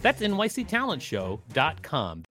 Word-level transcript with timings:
That's 0.00 0.20
nyctalentshow.com. 0.20 2.24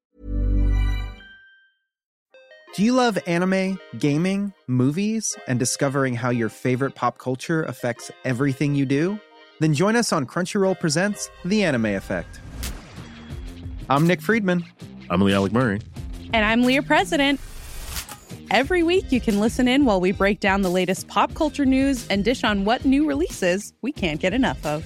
Do 2.75 2.83
you 2.83 2.93
love 2.93 3.17
anime, 3.25 3.79
gaming, 3.97 4.53
movies, 4.67 5.35
and 5.47 5.57
discovering 5.57 6.13
how 6.13 6.29
your 6.29 6.49
favorite 6.49 6.95
pop 6.95 7.17
culture 7.17 7.63
affects 7.63 8.11
everything 8.23 8.75
you 8.75 8.85
do? 8.85 9.19
Then 9.59 9.73
join 9.73 9.95
us 9.95 10.13
on 10.13 10.27
Crunchyroll 10.27 10.79
Presents 10.79 11.29
The 11.43 11.63
Anime 11.63 11.87
Effect. 11.87 12.39
I'm 13.89 14.05
Nick 14.05 14.21
Friedman. 14.21 14.63
I'm 15.09 15.21
Lee 15.21 15.33
Alec 15.33 15.53
Murray. 15.53 15.81
And 16.33 16.45
I'm 16.45 16.63
Leah 16.63 16.83
President. 16.83 17.39
Every 18.51 18.83
week, 18.83 19.11
you 19.11 19.19
can 19.19 19.39
listen 19.39 19.67
in 19.67 19.85
while 19.85 19.99
we 19.99 20.11
break 20.11 20.39
down 20.39 20.61
the 20.61 20.69
latest 20.69 21.07
pop 21.07 21.33
culture 21.33 21.65
news 21.65 22.07
and 22.09 22.23
dish 22.23 22.43
on 22.43 22.63
what 22.63 22.85
new 22.85 23.07
releases 23.07 23.73
we 23.81 23.91
can't 23.91 24.19
get 24.19 24.33
enough 24.33 24.63
of. 24.65 24.85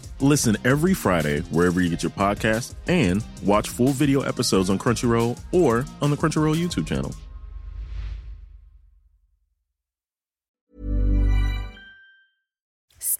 Listen 0.21 0.55
every 0.63 0.93
Friday 0.93 1.41
wherever 1.49 1.81
you 1.81 1.89
get 1.89 2.03
your 2.03 2.11
podcast 2.11 2.75
and 2.87 3.23
watch 3.43 3.69
full 3.69 3.87
video 3.87 4.21
episodes 4.21 4.69
on 4.69 4.77
Crunchyroll 4.77 5.39
or 5.51 5.83
on 5.99 6.11
the 6.11 6.15
Crunchyroll 6.15 6.55
YouTube 6.55 6.85
channel. 6.85 7.11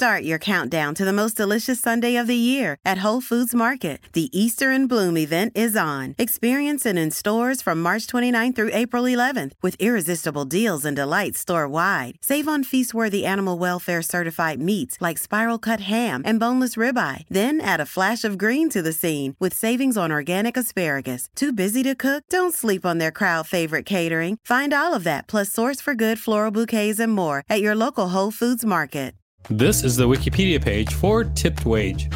Start 0.02 0.23
your 0.23 0.39
countdown 0.39 0.95
to 0.95 1.05
the 1.05 1.13
most 1.13 1.38
delicious 1.38 1.80
Sunday 1.80 2.16
of 2.16 2.25
the 2.25 2.35
year 2.35 2.75
at 2.83 3.05
Whole 3.05 3.21
Foods 3.21 3.53
Market. 3.53 4.02
The 4.13 4.31
Easter 4.33 4.71
in 4.71 4.88
Bloom 4.88 5.16
event 5.16 5.52
is 5.53 5.77
on. 5.77 6.16
Experience 6.17 6.88
it 6.88 6.97
in 6.97 7.11
stores 7.11 7.61
from 7.61 7.80
March 7.80 8.08
29th 8.08 8.55
through 8.55 8.71
April 8.73 9.03
11th 9.03 9.52
with 9.61 9.75
irresistible 9.75 10.45
deals 10.45 10.85
and 10.85 10.95
delights 10.95 11.38
store 11.38 11.67
wide. 11.67 12.16
Save 12.19 12.47
on 12.47 12.63
feast 12.63 12.95
worthy 12.95 13.27
animal 13.27 13.59
welfare 13.59 14.02
certified 14.02 14.59
meats 14.59 14.97
like 15.02 15.19
spiral 15.19 15.59
cut 15.59 15.81
ham 15.81 16.23
and 16.25 16.39
boneless 16.39 16.77
ribeye. 16.77 17.25
Then 17.30 17.61
add 17.61 17.80
a 17.80 17.86
flash 17.86 18.23
of 18.23 18.39
green 18.39 18.69
to 18.69 18.81
the 18.81 18.93
scene 18.93 19.36
with 19.39 19.53
savings 19.53 19.97
on 19.97 20.11
organic 20.11 20.58
asparagus. 20.58 21.30
Too 21.36 21.53
busy 21.53 21.83
to 21.83 21.93
cook? 21.93 22.23
Don't 22.27 22.55
sleep 22.55 22.88
on 22.88 22.97
their 22.97 23.11
crowd 23.11 23.45
favorite 23.45 23.86
catering. 23.86 24.39
Find 24.43 24.73
all 24.73 24.95
of 24.95 25.03
that 25.03 25.27
plus 25.27 25.52
source 25.52 25.80
for 25.80 25.93
good 25.93 26.17
floral 26.17 26.49
bouquets 26.49 26.99
and 26.99 27.13
more 27.13 27.43
at 27.47 27.61
your 27.61 27.75
local 27.75 28.09
Whole 28.09 28.31
Foods 28.31 28.65
Market. 28.65 29.13
This 29.50 29.84
is 29.84 29.97
the 29.97 30.08
Wikipedia 30.08 30.64
page 30.64 30.94
for 30.94 31.23
Tipped 31.23 31.66
Wage. 31.66 32.09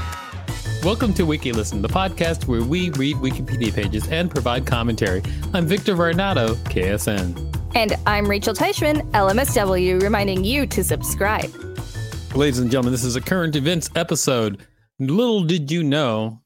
Welcome 0.83 1.13
to 1.15 1.23
WikiListen, 1.23 1.81
the 1.81 1.89
podcast 1.89 2.47
where 2.47 2.63
we 2.63 2.91
read 2.91 3.17
Wikipedia 3.17 3.73
pages 3.73 4.07
and 4.07 4.29
provide 4.29 4.65
commentary. 4.65 5.21
I'm 5.53 5.65
Victor 5.65 5.95
Varnado, 5.95 6.55
KSN. 6.65 7.75
And 7.75 7.95
I'm 8.05 8.27
Rachel 8.27 8.53
Teichman, 8.53 9.09
LMSW, 9.11 10.01
reminding 10.01 10.45
you 10.45 10.67
to 10.67 10.83
subscribe. 10.83 11.51
Ladies 12.35 12.59
and 12.59 12.69
gentlemen, 12.69 12.93
this 12.93 13.03
is 13.03 13.15
a 13.15 13.21
current 13.21 13.55
events 13.55 13.89
episode. 13.95 14.65
Little 14.99 15.43
did 15.43 15.71
you 15.71 15.83
know 15.83 16.41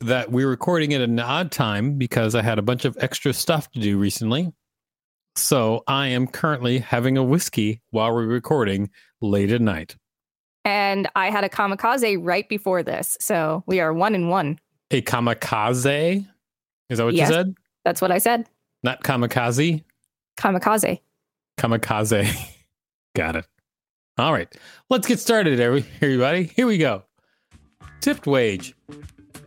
that 0.00 0.30
we're 0.30 0.50
recording 0.50 0.92
at 0.92 1.00
an 1.00 1.18
odd 1.20 1.52
time 1.52 1.96
because 1.96 2.34
I 2.34 2.42
had 2.42 2.58
a 2.58 2.62
bunch 2.62 2.84
of 2.84 2.98
extra 3.00 3.32
stuff 3.32 3.70
to 3.70 3.80
do 3.80 3.96
recently. 3.96 4.52
So 5.36 5.84
I 5.86 6.08
am 6.08 6.26
currently 6.26 6.80
having 6.80 7.16
a 7.16 7.22
whiskey 7.22 7.82
while 7.90 8.12
we're 8.12 8.26
recording 8.26 8.90
late 9.22 9.50
at 9.50 9.60
night. 9.60 9.96
And 10.64 11.08
I 11.14 11.30
had 11.30 11.44
a 11.44 11.48
kamikaze 11.48 12.18
right 12.20 12.48
before 12.48 12.82
this. 12.82 13.16
So 13.20 13.62
we 13.66 13.80
are 13.80 13.92
one 13.92 14.14
and 14.14 14.30
one. 14.30 14.58
A 14.90 15.02
kamikaze? 15.02 16.26
Is 16.90 16.98
that 16.98 17.04
what 17.04 17.14
Yes. 17.14 17.28
you 17.28 17.34
said? 17.34 17.54
That's 17.84 18.00
what 18.00 18.10
I 18.10 18.18
said. 18.18 18.46
Not 18.82 19.02
kamikaze? 19.02 19.82
Kamikaze. 20.38 21.00
Kamikaze. 21.58 22.50
Got 23.16 23.36
it. 23.36 23.46
All 24.18 24.32
right. 24.32 24.48
Let's 24.90 25.06
get 25.06 25.18
started, 25.18 25.60
every- 25.60 25.84
everybody. 26.00 26.44
Here 26.56 26.66
we 26.66 26.78
go. 26.78 27.02
Tipped 28.00 28.26
wage. 28.26 28.74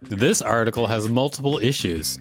This 0.01 0.41
article 0.41 0.87
has 0.87 1.09
multiple 1.09 1.57
issues. 1.59 2.19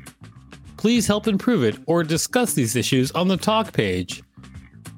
Please 0.77 1.07
help 1.07 1.27
improve 1.27 1.65
it 1.65 1.77
or 1.87 2.03
discuss 2.03 2.53
these 2.55 2.77
issues 2.77 3.11
on 3.13 3.28
the 3.28 3.37
talk 3.37 3.73
page. 3.73 4.23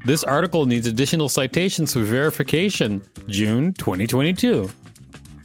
This 0.05 0.25
article 0.25 0.65
needs 0.65 0.87
additional 0.87 1.29
citations 1.29 1.93
for 1.93 2.01
verification. 2.01 3.03
June 3.27 3.73
2022. 3.75 4.71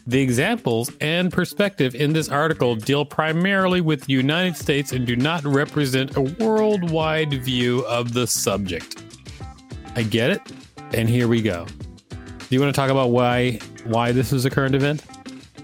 The 0.05 0.21
examples 0.21 0.91
and 1.01 1.31
perspective 1.31 1.95
in 1.95 2.13
this 2.13 2.29
article 2.29 2.75
deal 2.75 3.05
primarily 3.05 3.81
with 3.81 4.03
the 4.05 4.13
United 4.13 4.55
States 4.57 4.91
and 4.91 5.07
do 5.07 5.15
not 5.15 5.43
represent 5.43 6.17
a 6.17 6.21
worldwide 6.21 7.43
view 7.43 7.85
of 7.85 8.13
the 8.13 8.27
subject. 8.27 9.01
I 9.95 10.03
get 10.03 10.31
it, 10.31 10.41
and 10.93 11.09
here 11.09 11.27
we 11.27 11.41
go. 11.41 11.65
Do 12.09 12.17
you 12.49 12.59
want 12.59 12.73
to 12.73 12.79
talk 12.79 12.91
about 12.91 13.11
why 13.11 13.59
why 13.85 14.11
this 14.11 14.33
is 14.33 14.45
a 14.45 14.49
current 14.49 14.75
event? 14.75 15.03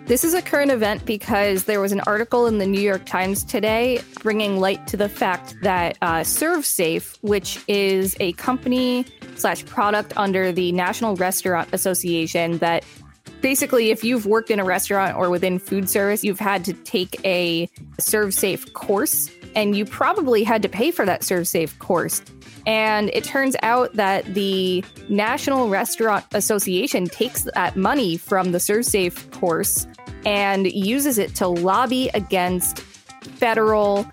This 0.10 0.24
is 0.24 0.34
a 0.34 0.42
current 0.42 0.72
event 0.72 1.06
because 1.06 1.66
there 1.66 1.80
was 1.80 1.92
an 1.92 2.00
article 2.00 2.48
in 2.48 2.58
the 2.58 2.66
New 2.66 2.82
York 2.82 3.06
Times 3.06 3.44
today 3.44 4.02
bringing 4.24 4.60
light 4.60 4.88
to 4.88 4.98
the 4.98 5.08
fact 5.08 5.56
that 5.62 6.00
uh, 6.02 6.22
ServSafe, 6.22 7.16
which 7.22 7.64
is 7.68 8.18
a 8.20 8.34
company 8.34 9.06
slash 9.36 9.64
product 9.68 10.14
under 10.18 10.52
the 10.52 10.72
National 10.72 11.16
Restaurant 11.16 11.70
Association, 11.74 12.58
that 12.58 12.84
basically, 13.42 13.92
if 13.92 14.04
you've 14.04 14.26
worked 14.26 14.50
in 14.50 14.60
a 14.60 14.66
restaurant 14.66 15.16
or 15.16 15.30
within 15.30 15.60
food 15.60 15.88
service, 15.88 16.24
you've 16.24 16.40
had 16.40 16.66
to 16.66 16.74
take 16.74 17.24
a 17.24 17.68
ServSafe 18.02 18.74
course, 18.74 19.30
and 19.56 19.78
you 19.78 19.86
probably 19.86 20.44
had 20.44 20.64
to 20.64 20.70
pay 20.70 20.90
for 20.90 21.06
that 21.06 21.22
ServSafe 21.22 21.78
course. 21.78 22.24
And 22.70 23.10
it 23.16 23.24
turns 23.24 23.56
out 23.64 23.94
that 23.94 24.32
the 24.36 24.86
National 25.10 25.70
Restaurant 25.70 26.24
Association 26.34 27.08
takes 27.08 27.42
that 27.56 27.76
money 27.76 28.16
from 28.16 28.52
the 28.52 28.60
ServSafe 28.60 29.32
course 29.32 29.88
and 30.24 30.72
uses 30.72 31.18
it 31.18 31.34
to 31.38 31.48
lobby 31.48 32.12
against 32.14 32.82
federal 33.38 34.06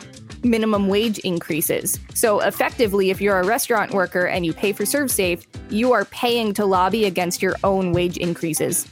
minimum 0.43 0.89
wage 0.89 1.19
increases. 1.19 2.01
So 2.15 2.41
effectively, 2.41 3.11
if 3.11 3.21
you're 3.21 3.39
a 3.39 3.45
restaurant 3.45 3.93
worker 3.93 4.27
and 4.27 4.47
you 4.47 4.55
pay 4.55 4.73
for 4.73 4.85
ServSafe, 4.85 5.45
you 5.69 5.93
are 5.93 6.07
paying 6.07 6.55
to 6.55 6.65
lobby 6.65 7.05
against 7.05 7.43
your 7.43 7.57
own 7.63 7.93
wage 7.93 8.17
increases. 8.17 8.89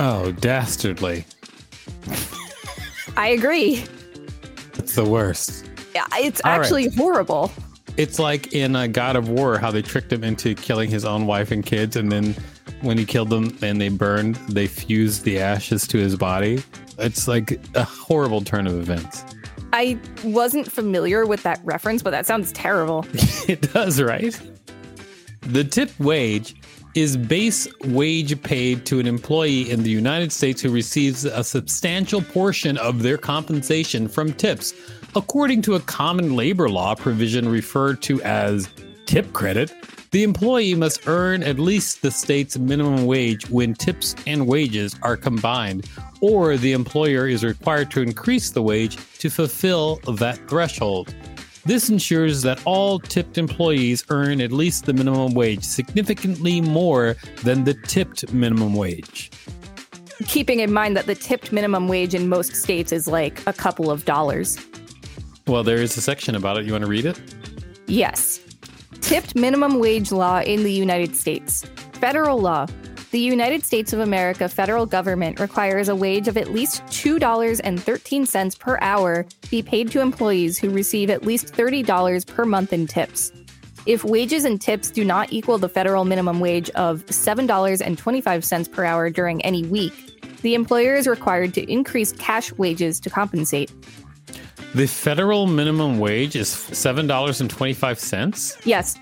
Oh, 0.00 0.32
dastardly. 0.32 1.24
I 3.16 3.28
agree. 3.28 3.84
It's 4.78 4.96
the 4.96 5.04
worst. 5.04 5.70
Yeah, 5.94 6.06
It's 6.14 6.40
All 6.44 6.50
right. 6.50 6.60
actually 6.60 6.88
horrible. 6.96 7.52
It's 7.96 8.18
like 8.18 8.52
in 8.52 8.76
uh, 8.76 8.86
God 8.86 9.16
of 9.16 9.28
War, 9.28 9.58
how 9.58 9.70
they 9.70 9.82
tricked 9.82 10.12
him 10.12 10.24
into 10.24 10.54
killing 10.54 10.90
his 10.90 11.04
own 11.04 11.26
wife 11.26 11.50
and 11.50 11.64
kids, 11.64 11.96
and 11.96 12.10
then 12.10 12.34
when 12.82 12.96
he 12.96 13.04
killed 13.04 13.30
them 13.30 13.56
and 13.62 13.80
they 13.80 13.88
burned, 13.88 14.36
they 14.48 14.66
fused 14.66 15.24
the 15.24 15.38
ashes 15.38 15.86
to 15.88 15.98
his 15.98 16.16
body. 16.16 16.62
It's 16.98 17.28
like 17.28 17.60
a 17.74 17.84
horrible 17.84 18.42
turn 18.42 18.66
of 18.66 18.78
events. 18.78 19.24
I 19.72 19.98
wasn't 20.24 20.70
familiar 20.70 21.26
with 21.26 21.42
that 21.44 21.60
reference, 21.64 22.02
but 22.02 22.10
that 22.10 22.26
sounds 22.26 22.52
terrible. 22.52 23.06
it 23.48 23.72
does, 23.72 24.00
right? 24.00 24.38
The 25.42 25.64
tip 25.64 25.90
wage 25.98 26.56
is 26.94 27.16
base 27.16 27.68
wage 27.84 28.40
paid 28.42 28.84
to 28.86 28.98
an 28.98 29.06
employee 29.06 29.70
in 29.70 29.82
the 29.82 29.90
United 29.90 30.32
States 30.32 30.60
who 30.60 30.70
receives 30.70 31.24
a 31.24 31.44
substantial 31.44 32.20
portion 32.20 32.76
of 32.78 33.02
their 33.02 33.16
compensation 33.16 34.08
from 34.08 34.32
tips, 34.32 34.74
according 35.14 35.62
to 35.62 35.74
a 35.74 35.80
common 35.80 36.36
labor 36.36 36.68
law 36.68 36.94
provision 36.94 37.48
referred 37.48 38.02
to 38.02 38.22
as 38.22 38.68
tip 39.06 39.32
credit. 39.32 39.72
The 40.12 40.22
employee 40.24 40.74
must 40.74 41.06
earn 41.06 41.42
at 41.42 41.58
least 41.58 42.02
the 42.02 42.10
state's 42.10 42.58
minimum 42.58 43.06
wage 43.06 43.48
when 43.48 43.74
tips 43.74 44.14
and 44.26 44.46
wages 44.46 44.96
are 45.02 45.16
combined, 45.16 45.88
or 46.20 46.56
the 46.56 46.72
employer 46.72 47.28
is 47.28 47.44
required 47.44 47.90
to 47.92 48.02
increase 48.02 48.50
the 48.50 48.62
wage 48.62 48.96
to 49.18 49.30
fulfill 49.30 49.96
that 50.18 50.36
threshold. 50.48 51.14
This 51.64 51.90
ensures 51.90 52.42
that 52.42 52.60
all 52.64 52.98
tipped 52.98 53.38
employees 53.38 54.04
earn 54.08 54.40
at 54.40 54.50
least 54.50 54.86
the 54.86 54.92
minimum 54.92 55.34
wage, 55.34 55.62
significantly 55.62 56.60
more 56.60 57.16
than 57.44 57.64
the 57.64 57.74
tipped 57.74 58.32
minimum 58.32 58.74
wage. 58.74 59.30
Keeping 60.26 60.60
in 60.60 60.72
mind 60.72 60.96
that 60.96 61.06
the 61.06 61.14
tipped 61.14 61.52
minimum 61.52 61.86
wage 61.86 62.14
in 62.14 62.28
most 62.28 62.56
states 62.56 62.92
is 62.92 63.06
like 63.06 63.46
a 63.46 63.52
couple 63.52 63.90
of 63.90 64.04
dollars. 64.04 64.58
Well, 65.46 65.64
there 65.64 65.78
is 65.78 65.96
a 65.96 66.00
section 66.00 66.34
about 66.34 66.58
it. 66.58 66.66
You 66.66 66.72
want 66.72 66.84
to 66.84 66.90
read 66.90 67.06
it? 67.06 67.20
Yes. 67.86 68.40
Tipped 69.00 69.34
minimum 69.34 69.78
wage 69.78 70.12
law 70.12 70.40
in 70.40 70.62
the 70.62 70.72
United 70.72 71.16
States. 71.16 71.64
Federal 71.94 72.40
law. 72.40 72.66
The 73.10 73.18
United 73.18 73.64
States 73.64 73.92
of 73.92 73.98
America 73.98 74.48
federal 74.48 74.86
government 74.86 75.40
requires 75.40 75.88
a 75.88 75.96
wage 75.96 76.28
of 76.28 76.36
at 76.36 76.52
least 76.52 76.84
$2.13 76.84 78.58
per 78.60 78.78
hour 78.80 79.26
be 79.50 79.62
paid 79.62 79.90
to 79.90 80.00
employees 80.00 80.58
who 80.58 80.70
receive 80.70 81.10
at 81.10 81.24
least 81.24 81.52
$30 81.52 82.26
per 82.28 82.44
month 82.44 82.72
in 82.72 82.86
tips. 82.86 83.32
If 83.84 84.04
wages 84.04 84.44
and 84.44 84.60
tips 84.60 84.92
do 84.92 85.04
not 85.04 85.32
equal 85.32 85.58
the 85.58 85.68
federal 85.68 86.04
minimum 86.04 86.38
wage 86.38 86.70
of 86.70 87.04
$7.25 87.06 88.70
per 88.70 88.84
hour 88.84 89.10
during 89.10 89.42
any 89.44 89.64
week, 89.64 89.92
the 90.42 90.54
employer 90.54 90.94
is 90.94 91.08
required 91.08 91.52
to 91.54 91.68
increase 91.68 92.12
cash 92.12 92.52
wages 92.52 93.00
to 93.00 93.10
compensate. 93.10 93.72
The 94.74 94.86
federal 94.86 95.48
minimum 95.48 95.98
wage 95.98 96.36
is 96.36 96.48
$7.25? 96.48 98.60
Yes. 98.64 98.96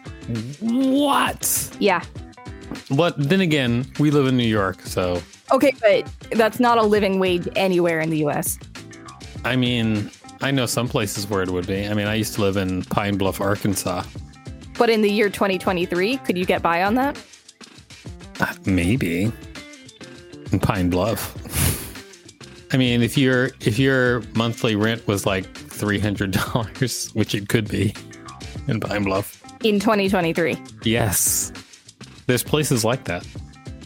What? 0.61 1.77
Yeah. 1.79 2.03
But 2.91 3.15
then 3.19 3.43
again, 3.43 3.87
we 3.99 4.11
live 4.11 4.27
in 4.27 4.37
New 4.37 4.47
York, 4.47 4.81
so. 4.83 5.23
Okay, 5.53 5.75
but 5.81 6.11
that's 6.33 6.59
not 6.59 6.79
a 6.79 6.83
living 6.83 7.19
wage 7.19 7.47
anywhere 7.55 8.01
in 8.01 8.09
the 8.09 8.25
US. 8.27 8.59
I 9.45 9.57
mean, 9.57 10.11
I 10.41 10.51
know 10.51 10.67
some 10.67 10.89
places 10.89 11.29
where 11.29 11.43
it 11.43 11.51
would 11.51 11.67
be. 11.67 11.87
I 11.87 11.95
mean, 11.95 12.07
I 12.07 12.15
used 12.15 12.35
to 12.35 12.41
live 12.41 12.57
in 12.57 12.83
Pine 12.85 13.19
Bluff, 13.19 13.41
Arkansas. 13.41 14.05
But 14.79 14.89
in 14.89 15.03
the 15.03 15.11
year 15.11 15.29
2023, 15.29 16.17
could 16.19 16.39
you 16.39 16.47
get 16.47 16.63
by 16.63 16.83
on 16.83 16.95
that? 16.95 17.23
Uh, 18.41 18.55
maybe. 18.65 19.31
In 20.53 20.61
Pine 20.61 20.89
Bluff. 20.89 21.35
I 22.71 22.77
mean, 22.77 23.03
if 23.03 23.17
your 23.17 23.51
if 23.61 23.79
your 23.79 24.23
monthly 24.35 24.77
rent 24.77 25.07
was 25.07 25.25
like 25.25 25.47
three 25.55 25.99
hundred 25.99 26.33
dollars, 26.33 27.11
which 27.15 27.35
it 27.35 27.49
could 27.49 27.69
be 27.69 27.95
in 28.67 28.81
Pine 28.81 29.05
Bluff. 29.05 29.43
In 29.65 29.81
2023. 29.81 30.57
Yes. 30.85 31.53
There's 32.27 32.45
places 32.45 32.85
like 32.85 33.05
that. 33.05 33.27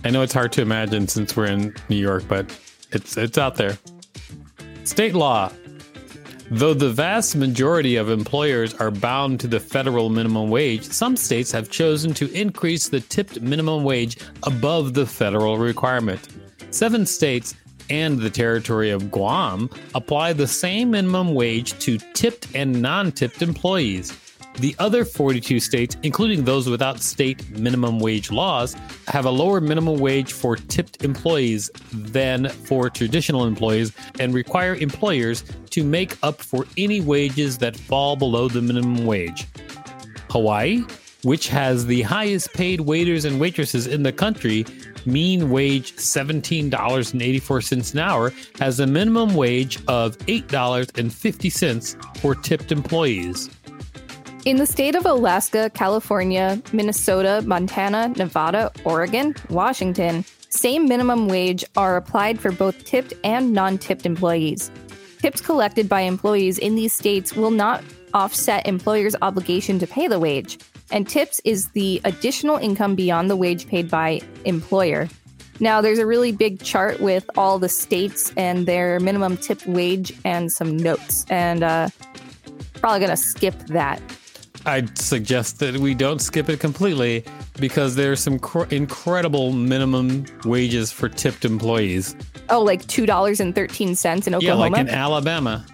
I 0.05 0.11
know 0.11 0.21
it's 0.23 0.35
hard 0.35 0.53
to 0.53 0.63
imagine 0.63 1.09
since 1.09 1.35
we're 1.37 1.47
in 1.47 1.75
New 1.89 1.97
York, 1.97 2.25
but 2.29 2.47
it's 2.91 3.17
it's 3.17 3.39
out 3.39 3.57
there. 3.57 3.79
State 4.85 5.15
law. 5.15 5.51
Though 6.51 6.75
the 6.75 6.91
vast 6.91 7.35
majority 7.37 7.97
of 7.97 8.11
employers 8.11 8.75
are 8.75 8.91
bound 8.91 9.41
to 9.41 9.47
the 9.47 9.61
federal 9.61 10.11
minimum 10.11 10.51
wage, 10.51 10.85
some 10.85 11.17
states 11.17 11.51
have 11.53 11.71
chosen 11.71 12.13
to 12.15 12.31
increase 12.33 12.89
the 12.89 13.01
tipped 13.01 13.41
minimum 13.41 13.85
wage 13.85 14.19
above 14.43 14.93
the 14.93 15.07
federal 15.07 15.57
requirement. 15.57 16.29
Seven 16.71 17.07
states 17.07 17.55
and 17.93 18.19
the 18.19 18.31
territory 18.31 18.89
of 18.89 19.11
Guam 19.11 19.69
apply 19.95 20.33
the 20.33 20.47
same 20.47 20.93
minimum 20.93 21.35
wage 21.35 21.79
to 21.81 21.99
tipped 22.15 22.49
and 22.55 22.81
non 22.81 23.13
tipped 23.13 23.43
employees. 23.43 24.19
The 24.57 24.75
other 24.79 25.05
42 25.05 25.61
states, 25.61 25.97
including 26.03 26.45
those 26.45 26.69
without 26.69 27.01
state 27.01 27.51
minimum 27.51 27.99
wage 27.99 28.31
laws, 28.31 28.75
have 29.09 29.27
a 29.27 29.31
lower 29.31 29.61
minimum 29.61 29.99
wage 29.99 30.33
for 30.33 30.57
tipped 30.57 31.05
employees 31.05 31.71
than 31.93 32.49
for 32.49 32.89
traditional 32.89 33.45
employees 33.45 33.93
and 34.19 34.33
require 34.33 34.75
employers 34.77 35.45
to 35.71 35.85
make 35.85 36.17
up 36.23 36.41
for 36.41 36.67
any 36.79 37.03
wages 37.03 37.59
that 37.59 37.77
fall 37.77 38.17
below 38.17 38.49
the 38.49 38.63
minimum 38.63 39.05
wage. 39.05 39.47
Hawaii, 40.31 40.85
which 41.23 41.49
has 41.49 41.87
the 41.87 42.03
highest 42.03 42.53
paid 42.53 42.81
waiters 42.81 43.25
and 43.25 43.41
waitresses 43.41 43.87
in 43.87 44.03
the 44.03 44.13
country, 44.13 44.67
mean 45.07 45.51
wage 45.51 45.97
$17.84 45.97 47.93
an 47.93 47.99
hour, 47.99 48.33
has 48.59 48.81
a 48.81 48.87
minimum 48.87 49.35
wage 49.35 49.79
of 49.89 50.19
$8.50 50.19 52.19
for 52.19 52.35
tipped 52.35 52.73
employees. 52.73 53.49
In 54.45 54.57
the 54.57 54.67
state 54.67 54.97
of 54.97 55.07
Alaska, 55.07 55.71
California, 55.73 56.61
Minnesota, 56.73 57.43
Montana, 57.47 58.09
Nevada, 58.09 58.73
Oregon, 58.85 59.37
Washington, 59.51 60.25
same 60.49 60.87
minimum 60.87 61.29
wage 61.29 61.65
are 61.77 61.97
applied 61.97 62.41
for 62.41 62.51
both 62.51 62.85
tipped 62.85 63.15
and 63.23 63.53
non 63.53 63.79
tipped 63.79 64.05
employees. 64.05 64.73
Tips 65.21 65.41
collected 65.41 65.89
by 65.89 66.01
employees 66.01 66.59
in 66.59 66.75
these 66.75 66.93
states 66.93 67.37
will 67.37 67.53
not 67.53 67.85
offset 68.15 68.67
employers' 68.67 69.15
obligation 69.23 69.79
to 69.79 69.87
pay 69.87 70.09
the 70.09 70.19
wage, 70.19 70.59
and 70.93 71.09
tips 71.09 71.41
is 71.45 71.71
the 71.71 72.01
additional 72.05 72.57
income 72.57 72.95
beyond 72.95 73.29
the 73.29 73.37
wage 73.37 73.67
paid 73.67 73.91
by 73.91 74.21
employer. 74.45 75.09
Now, 75.61 75.81
there's 75.81 75.99
a 75.99 76.07
really 76.07 76.33
big 76.33 76.63
chart 76.63 77.01
with 77.01 77.29
all 77.37 77.59
the 77.59 77.69
states 77.69 78.33
and 78.37 78.67
their 78.67 78.99
minimum 79.01 79.37
tip 79.37 79.65
wage 79.67 80.13
and 80.25 80.51
some 80.51 80.77
notes, 80.77 81.25
and 81.29 81.63
uh, 81.63 81.89
probably 82.75 83.01
gonna 83.01 83.17
skip 83.17 83.55
that. 83.67 84.01
I'd 84.65 84.97
suggest 84.97 85.59
that 85.59 85.77
we 85.77 85.95
don't 85.95 86.21
skip 86.21 86.49
it 86.49 86.61
completely 86.61 87.25
because 87.59 87.97
there's 87.97 88.21
some 88.21 88.39
cr- 88.39 88.65
incredible 88.71 89.53
minimum 89.53 90.25
wages 90.45 90.93
for 90.93 91.09
tipped 91.09 91.45
employees. 91.45 92.15
Oh, 92.49 92.63
like 92.63 92.87
two 92.87 93.07
dollars 93.07 93.41
and 93.41 93.55
thirteen 93.55 93.95
cents 93.95 94.27
in 94.27 94.35
Oklahoma. 94.35 94.65
Yeah, 94.65 94.71
like 94.71 94.81
in 94.81 94.89
Alabama. 94.89 95.67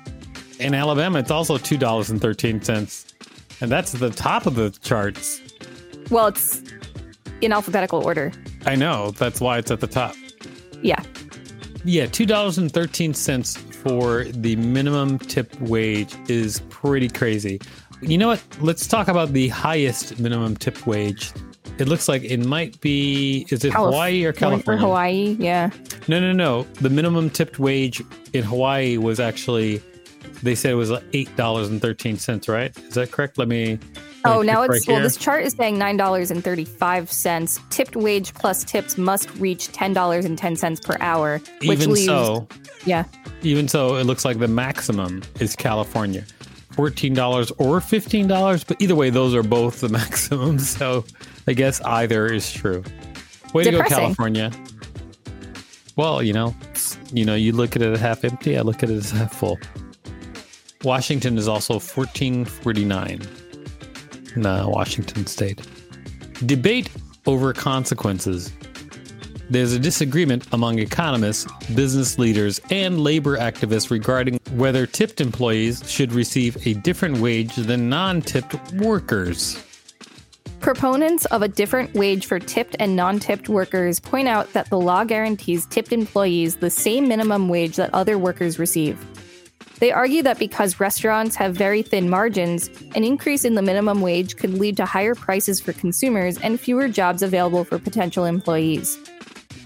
In 0.59 0.75
Alabama, 0.75 1.19
it's 1.21 1.31
also 1.31 1.57
two 1.57 1.77
dollars 1.77 2.11
and 2.11 2.21
thirteen 2.21 2.61
cents, 2.63 3.07
and 3.61 3.71
that's 3.71 3.93
the 3.93 4.11
top 4.11 4.47
of 4.47 4.55
the 4.55 4.71
charts. 4.83 5.41
well, 6.11 6.27
it's 6.29 6.63
in 7.41 7.53
alphabetical 7.53 8.05
order. 8.05 8.33
I 8.67 8.75
know 8.75 9.11
that's 9.13 9.41
why 9.41 9.59
it's 9.59 9.71
at 9.71 9.81
the 9.81 9.87
top. 9.87 10.15
Yeah. 10.83 11.03
Yeah, 11.85 12.07
two 12.07 12.27
dollars 12.27 12.59
and 12.59 12.71
thirteen 12.71 13.15
cents 13.15 13.57
for 13.57 14.25
the 14.25 14.57
minimum 14.57 15.19
tip 15.19 15.59
wage 15.61 16.15
is 16.29 16.61
pretty 16.69 17.09
crazy. 17.09 17.61
You 18.01 18.19
know 18.19 18.29
what? 18.29 18.43
Let's 18.61 18.87
talk 18.87 19.09
about 19.09 19.33
the 19.33 19.49
highest 19.49 20.19
minimum 20.19 20.57
tip 20.57 20.87
wage. 20.87 21.33
It 21.79 21.87
looks 21.87 22.09
like 22.09 22.25
it 22.25 22.45
might 22.45 22.81
be 22.81 23.47
is 23.51 23.65
it 23.65 23.73
Hawaii 23.73 24.25
or 24.25 24.33
California? 24.33 24.81
Hawaii, 24.85 25.37
yeah. 25.39 25.71
No, 26.09 26.19
no, 26.19 26.33
no. 26.33 26.63
The 26.81 26.91
minimum 26.91 27.31
tipped 27.31 27.59
wage 27.61 28.03
in 28.33 28.43
Hawaii 28.43 28.97
was 28.99 29.21
actually 29.21 29.81
they 30.43 30.55
said 30.55 30.73
it 30.73 30.77
was 30.77 30.93
eight 31.13 31.35
dollars 31.37 31.69
and 31.69 31.81
thirteen 31.81 32.17
cents, 32.17 32.49
right? 32.49 32.77
Is 32.79 32.95
that 32.95 33.11
correct? 33.11 33.39
Let 33.39 33.49
me 33.49 33.79
Oh, 34.25 34.41
me 34.41 34.47
now 34.49 34.63
it's 34.63 34.71
right 34.71 34.83
well. 34.89 34.97
here. 34.97 35.03
This 35.03 35.17
chart 35.17 35.45
is 35.45 35.55
saying 35.55 35.79
nine 35.79 35.97
dollars 35.97 36.31
and 36.31 36.43
thirty-five 36.43 37.11
cents. 37.11 37.61
Tipped 37.71 37.97
wage 37.97 38.35
plus 38.35 38.65
tips 38.65 38.99
must 38.99 39.33
reach 39.37 39.69
ten 39.69 39.93
dollars 39.93 40.25
and 40.25 40.37
ten 40.37 40.57
cents 40.57 40.81
per 40.81 40.97
hour, 41.01 41.39
which 41.61 41.71
even 41.81 41.93
leaves 41.93 42.07
so, 42.07 42.49
yeah. 42.85 43.05
even 43.43 43.69
so, 43.69 43.97
it 43.97 44.05
looks 44.05 44.25
like 44.25 44.39
the 44.39 44.49
maximum 44.49 45.23
is 45.41 45.55
California. 45.55 46.25
Fourteen 46.73 47.15
dollars 47.15 47.51
or 47.59 47.81
fifteen 47.81 48.27
dollars, 48.27 48.65
but 48.65 48.81
either 48.81 48.95
way, 48.95 49.11
those 49.11 49.35
are 49.35 49.43
both 49.43 49.81
the 49.81 49.89
maximum. 50.01 50.59
So 50.59 51.05
I 51.47 51.53
guess 51.53 51.81
either 51.83 52.27
is 52.27 52.53
true. 52.53 52.83
Way 53.55 53.65
to 53.65 53.71
go, 53.71 53.83
California. 53.85 54.51
Well, 55.97 56.23
you 56.23 56.33
know, 56.33 56.55
you 57.13 57.25
know, 57.25 57.35
you 57.35 57.53
look 57.53 57.75
at 57.75 57.83
it 57.83 57.99
half 57.99 58.25
empty. 58.25 58.57
I 58.57 58.61
look 58.61 58.83
at 58.83 58.91
it 58.91 58.97
as 58.97 59.11
half 59.11 59.33
full. 59.35 59.59
Washington 60.85 61.37
is 61.39 61.49
also 61.49 61.81
fourteen 61.81 62.45
forty 62.45 62.85
nine. 62.85 63.21
No, 64.37 64.69
Washington 64.69 65.27
State. 65.27 65.67
Debate 66.47 66.89
over 67.27 67.53
consequences. 67.53 68.53
There's 69.51 69.73
a 69.73 69.79
disagreement 69.79 70.47
among 70.53 70.79
economists, 70.79 71.51
business 71.75 72.19
leaders, 72.19 72.61
and 72.71 73.01
labor 73.01 73.37
activists 73.39 73.91
regarding 73.91 74.39
whether 74.53 74.87
tipped 74.87 75.21
employees 75.21 75.83
should 75.91 76.13
receive 76.13 76.65
a 76.67 76.75
different 76.75 77.19
wage 77.19 77.57
than 77.57 77.89
non 77.89 78.23
tipped 78.23 78.55
workers. 78.75 79.65
Proponents 80.61 81.25
of 81.27 81.43
a 81.43 81.49
different 81.49 81.95
wage 81.95 82.27
for 82.27 82.39
tipped 82.39 82.77
and 82.81 82.95
non-tipped 82.97 83.49
workers 83.49 84.01
point 84.01 84.27
out 84.27 84.53
that 84.53 84.69
the 84.71 84.79
law 84.79 85.05
guarantees 85.05 85.67
tipped 85.67 85.93
employees 85.93 86.57
the 86.57 86.69
same 86.69 87.07
minimum 87.07 87.49
wage 87.49 87.77
that 87.77 87.95
other 87.95 88.19
workers 88.19 88.59
receive. 88.59 88.99
They 89.79 89.93
argue 89.93 90.23
that 90.25 90.41
because 90.41 90.81
restaurants 90.81 91.37
have 91.37 91.55
very 91.55 91.83
thin 91.83 92.11
margins, 92.11 92.69
an 92.97 93.05
increase 93.05 93.45
in 93.45 93.55
the 93.55 93.63
minimum 93.63 94.01
wage 94.01 94.37
could 94.37 94.55
lead 94.55 94.77
to 94.79 94.85
higher 94.85 95.15
prices 95.15 95.61
for 95.61 95.73
consumers 95.73 96.37
and 96.39 96.59
fewer 96.59 96.89
jobs 96.89 97.23
available 97.23 97.65
for 97.65 97.79
potential 97.79 98.25
employees. 98.25 98.99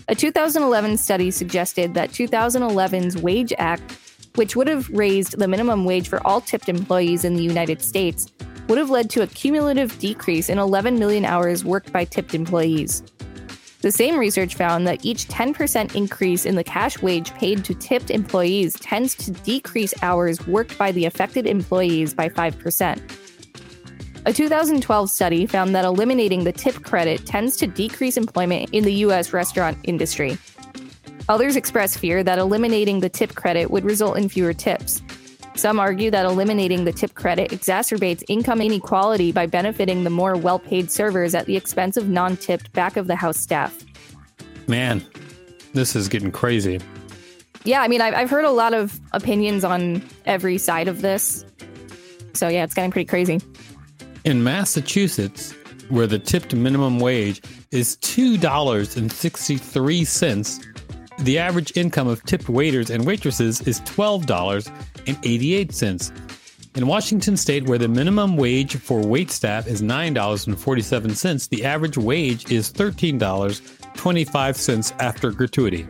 A 0.09 0.15
2011 0.15 0.99
study 0.99 1.31
suggested 1.31 1.95
that 1.95 2.11
2011's 2.11 3.17
Wage 3.17 3.55
Act, 3.57 3.99
which 4.35 4.55
would 4.55 4.69
have 4.69 4.89
raised 4.91 5.39
the 5.39 5.49
minimum 5.49 5.87
wage 5.87 6.09
for 6.09 6.25
all 6.27 6.43
tipped 6.43 6.69
employees 6.69 7.25
in 7.25 7.35
the 7.35 7.43
United 7.43 7.81
States, 7.81 8.27
would 8.69 8.79
have 8.79 8.91
led 8.91 9.09
to 9.11 9.23
a 9.23 9.27
cumulative 9.27 9.99
decrease 9.99 10.51
in 10.51 10.59
11 10.59 10.99
million 10.99 11.25
hours 11.25 11.65
worked 11.65 11.91
by 11.93 12.05
tipped 12.05 12.35
employees. 12.35 13.03
The 13.83 13.91
same 13.91 14.17
research 14.17 14.55
found 14.55 14.87
that 14.87 15.05
each 15.05 15.27
10% 15.27 15.97
increase 15.97 16.47
in 16.47 16.55
the 16.55 16.63
cash 16.63 17.03
wage 17.03 17.35
paid 17.35 17.65
to 17.65 17.75
tipped 17.75 18.13
employees 18.13 18.75
tends 18.75 19.17
to 19.17 19.33
decrease 19.33 19.93
hours 20.03 20.47
worked 20.47 20.79
by 20.79 20.93
the 20.93 21.05
affected 21.05 21.47
employees 21.47 22.15
by 22.15 22.29
5%. 22.29 23.01
A 24.25 24.33
2012 24.33 25.11
study 25.11 25.47
found 25.47 25.75
that 25.75 25.85
eliminating 25.85 26.45
the 26.45 26.53
tip 26.53 26.85
credit 26.85 27.27
tends 27.27 27.57
to 27.57 27.67
decrease 27.67 28.17
employment 28.17 28.71
in 28.71 28.85
the 28.85 28.95
U.S. 29.07 29.33
restaurant 29.33 29.77
industry. 29.83 30.39
Others 31.29 31.57
express 31.57 31.97
fear 31.97 32.23
that 32.23 32.39
eliminating 32.39 33.01
the 33.01 33.09
tip 33.09 33.35
credit 33.35 33.69
would 33.73 33.85
result 33.85 34.17
in 34.17 34.29
fewer 34.29 34.53
tips. 34.53 35.03
Some 35.55 35.79
argue 35.79 36.11
that 36.11 36.25
eliminating 36.25 36.85
the 36.85 36.93
tip 36.93 37.15
credit 37.15 37.51
exacerbates 37.51 38.23
income 38.29 38.61
inequality 38.61 39.33
by 39.33 39.47
benefiting 39.47 40.05
the 40.05 40.11
more 40.11 40.37
well 40.37 40.59
paid 40.59 40.91
servers 40.91 41.35
at 41.35 41.47
the 41.47 41.57
expense 41.57 41.97
of 41.97 42.09
non 42.09 42.37
tipped 42.37 42.73
back 42.73 42.97
of 42.97 43.07
the 43.07 43.17
house 43.17 43.39
staff. 43.39 43.85
Man, 44.67 45.05
this 45.75 45.95
is 45.95 46.09
getting 46.09 46.33
crazy. 46.33 46.81
Yeah, 47.65 47.83
I 47.83 47.89
mean, 47.89 48.01
I've, 48.01 48.15
I've 48.15 48.31
heard 48.31 48.45
a 48.45 48.51
lot 48.51 48.75
of 48.75 49.01
opinions 49.13 49.65
on 49.65 50.03
every 50.25 50.59
side 50.59 50.89
of 50.89 51.03
this. 51.03 51.45
So, 52.35 52.49
yeah, 52.49 52.65
it's 52.65 52.75
getting 52.75 52.91
pretty 52.91 53.07
crazy. 53.07 53.41
In 54.25 54.43
Massachusetts, 54.43 55.55
where 55.89 56.09
the 56.09 56.19
tipped 56.19 56.55
minimum 56.55 56.99
wage 56.99 57.41
is 57.71 57.97
$2.63, 57.99 60.72
the 61.19 61.39
average 61.39 61.77
income 61.77 62.09
of 62.09 62.25
tipped 62.25 62.49
waiters 62.49 62.89
and 62.91 63.07
waitresses 63.07 63.61
is 63.63 63.81
$12.88. 63.83 66.29
In 66.75 66.87
Washington 66.87 67.37
state, 67.37 67.65
where 67.65 67.77
the 67.77 67.89
minimum 67.89 68.35
wage 68.37 68.77
for 68.77 69.01
wait 69.01 69.31
staff 69.31 69.67
is 69.67 69.83
$9.47, 69.83 71.49
the 71.51 71.67
average 71.67 71.99
wage 71.99 72.51
is 72.51 72.73
$13.25 72.73 74.95
after 74.99 75.31
gratuity. 75.31 75.85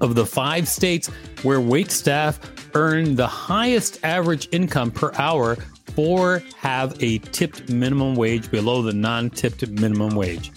Of 0.00 0.14
the 0.14 0.26
five 0.26 0.68
states 0.68 1.08
where 1.42 1.60
wait 1.60 1.90
staff 1.90 2.38
earn 2.74 3.16
the 3.16 3.26
highest 3.26 4.04
average 4.04 4.48
income 4.52 4.90
per 4.90 5.12
hour, 5.14 5.56
four 5.94 6.42
have 6.56 7.02
a 7.02 7.18
tipped 7.18 7.70
minimum 7.70 8.16
wage 8.16 8.50
below 8.50 8.82
the 8.82 8.92
non 8.92 9.30
tipped 9.30 9.66
minimum 9.68 10.14
wage. 10.14 10.52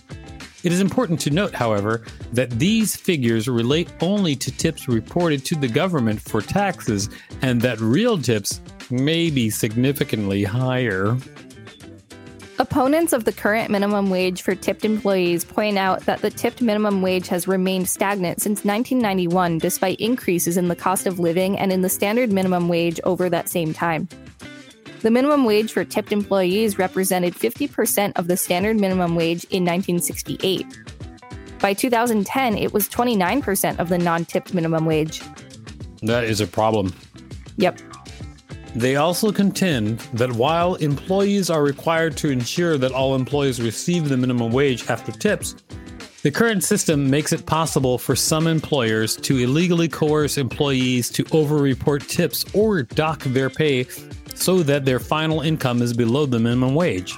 It 0.64 0.72
is 0.72 0.80
important 0.80 1.20
to 1.22 1.30
note, 1.30 1.54
however, 1.54 2.04
that 2.32 2.50
these 2.52 2.96
figures 2.96 3.50
relate 3.50 3.90
only 4.00 4.34
to 4.38 4.50
tips 4.50 4.88
reported 4.88 5.44
to 5.46 5.56
the 5.56 5.68
government 5.68 6.22
for 6.22 6.42
taxes 6.42 7.10
and 7.42 7.62
that 7.62 7.82
real 7.82 8.18
tips 8.18 8.62
may 8.90 9.30
be 9.30 9.50
significantly 9.50 10.46
higher. 10.46 11.18
Opponents 12.60 13.12
of 13.12 13.26
the 13.26 13.34
current 13.34 13.72
minimum 13.72 14.10
wage 14.10 14.42
for 14.42 14.56
tipped 14.56 14.86
employees 14.86 15.44
point 15.44 15.78
out 15.78 16.02
that 16.02 16.22
the 16.22 16.30
tipped 16.30 16.62
minimum 16.62 17.02
wage 17.02 17.28
has 17.28 17.46
remained 17.46 17.90
stagnant 17.90 18.42
since 18.42 18.64
1991 18.64 19.58
despite 19.58 20.00
increases 20.00 20.56
in 20.56 20.70
the 20.70 20.76
cost 20.76 21.06
of 21.08 21.20
living 21.20 21.60
and 21.60 21.74
in 21.74 21.82
the 21.82 21.90
standard 21.90 22.32
minimum 22.32 22.70
wage 22.70 23.02
over 23.04 23.30
that 23.30 23.50
same 23.50 23.74
time. 23.74 24.08
The 25.04 25.12
minimum 25.12 25.44
wage 25.44 25.74
for 25.74 25.84
tipped 25.84 26.14
employees 26.14 26.80
represented 26.80 27.36
50% 27.36 28.14
of 28.16 28.28
the 28.28 28.38
standard 28.38 28.80
minimum 28.80 29.16
wage 29.16 29.44
in 29.50 29.66
1968. 29.66 30.66
By 31.60 31.74
2010, 31.74 32.58
it 32.58 32.72
was 32.72 32.88
29% 32.88 33.80
of 33.80 33.90
the 33.90 33.98
non 33.98 34.24
tipped 34.24 34.54
minimum 34.54 34.86
wage. 34.86 35.22
That 36.04 36.24
is 36.24 36.40
a 36.40 36.48
problem. 36.48 36.94
Yep. 37.58 37.80
They 38.76 38.96
also 38.96 39.34
contend 39.34 40.00
that 40.14 40.32
while 40.32 40.76
employees 40.76 41.50
are 41.50 41.64
required 41.64 42.16
to 42.18 42.30
ensure 42.30 42.78
that 42.78 42.94
all 42.94 43.14
employees 43.14 43.62
receive 43.62 44.08
the 44.08 44.16
minimum 44.16 44.54
wage 44.54 44.90
after 44.90 45.12
tips, 45.12 45.54
the 46.22 46.32
current 46.32 46.64
system 46.64 47.10
makes 47.10 47.34
it 47.34 47.46
possible 47.46 47.98
for 47.98 48.16
some 48.16 48.48
employers 48.48 49.18
to 49.18 49.40
illegally 49.40 49.90
coerce 49.90 50.38
employees 50.38 51.10
to 51.10 51.26
overreport 51.34 52.08
tips 52.08 52.46
or 52.54 52.84
dock 52.84 53.22
their 53.24 53.50
pay 53.50 53.86
so 54.36 54.64
that 54.64 54.86
their 54.86 55.00
final 55.00 55.42
income 55.42 55.82
is 55.82 55.94
below 55.94 56.26
the 56.26 56.40
minimum 56.40 56.76
wage. 56.76 57.18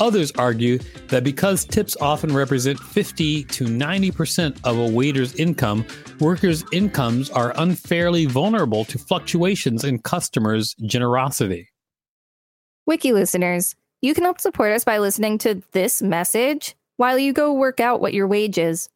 Others 0.00 0.32
argue 0.32 0.78
that 1.08 1.22
because 1.22 1.64
tips 1.64 1.96
often 2.00 2.34
represent 2.34 2.78
50 2.78 3.44
to 3.44 3.64
90% 3.66 4.58
of 4.64 4.78
a 4.78 4.88
waiter's 4.88 5.34
income, 5.36 5.86
workers' 6.18 6.64
incomes 6.72 7.30
are 7.30 7.52
unfairly 7.56 8.26
vulnerable 8.26 8.84
to 8.86 8.98
fluctuations 8.98 9.84
in 9.84 10.00
customers' 10.00 10.74
generosity. 10.86 11.68
Wiki 12.84 13.12
listeners, 13.12 13.76
you 14.00 14.12
can 14.12 14.24
help 14.24 14.40
support 14.40 14.72
us 14.72 14.82
by 14.82 14.98
listening 14.98 15.38
to 15.38 15.62
this 15.70 16.02
message 16.02 16.74
while 16.96 17.16
you 17.16 17.32
go 17.32 17.52
work 17.52 17.78
out 17.78 18.00
what 18.00 18.12
your 18.12 18.26
wage 18.26 18.58
is. 18.58 18.88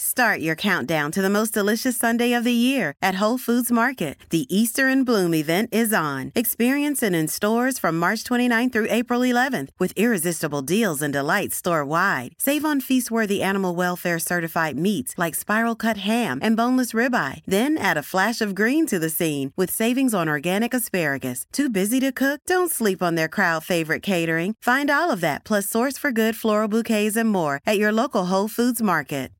Start 0.00 0.38
your 0.40 0.54
countdown 0.54 1.10
to 1.10 1.20
the 1.20 1.28
most 1.28 1.52
delicious 1.52 1.96
Sunday 1.96 2.32
of 2.32 2.44
the 2.44 2.52
year 2.52 2.94
at 3.02 3.16
Whole 3.16 3.36
Foods 3.36 3.72
Market. 3.72 4.16
The 4.30 4.46
Easter 4.48 4.88
in 4.88 5.02
Bloom 5.02 5.34
event 5.34 5.70
is 5.72 5.92
on. 5.92 6.30
Experience 6.36 7.02
it 7.02 7.14
in 7.14 7.26
stores 7.26 7.80
from 7.80 7.98
March 7.98 8.22
29th 8.22 8.72
through 8.72 8.86
April 8.90 9.22
11th 9.22 9.70
with 9.80 9.92
irresistible 9.96 10.62
deals 10.62 11.02
and 11.02 11.12
delights 11.12 11.56
store 11.56 11.84
wide. 11.84 12.32
Save 12.38 12.64
on 12.64 12.80
feast 12.80 13.10
worthy 13.10 13.42
animal 13.42 13.74
welfare 13.74 14.20
certified 14.20 14.78
meats 14.78 15.14
like 15.18 15.34
spiral 15.34 15.74
cut 15.74 15.96
ham 15.96 16.38
and 16.42 16.56
boneless 16.56 16.92
ribeye. 16.92 17.40
Then 17.44 17.76
add 17.76 17.96
a 17.96 18.04
flash 18.04 18.40
of 18.40 18.54
green 18.54 18.86
to 18.86 19.00
the 19.00 19.10
scene 19.10 19.52
with 19.56 19.68
savings 19.68 20.14
on 20.14 20.28
organic 20.28 20.74
asparagus. 20.74 21.44
Too 21.50 21.68
busy 21.68 21.98
to 21.98 22.12
cook? 22.12 22.42
Don't 22.46 22.70
sleep 22.70 23.02
on 23.02 23.16
their 23.16 23.28
crowd 23.28 23.64
favorite 23.64 24.04
catering. 24.04 24.54
Find 24.62 24.90
all 24.90 25.10
of 25.10 25.22
that 25.22 25.42
plus 25.42 25.66
source 25.66 25.98
for 25.98 26.12
good 26.12 26.36
floral 26.36 26.68
bouquets 26.68 27.16
and 27.16 27.28
more 27.28 27.60
at 27.66 27.78
your 27.78 27.90
local 27.90 28.26
Whole 28.26 28.46
Foods 28.46 28.80
Market. 28.80 29.32